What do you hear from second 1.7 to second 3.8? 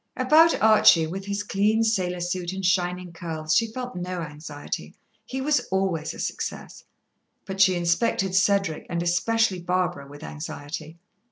sailor suit and shining curls, she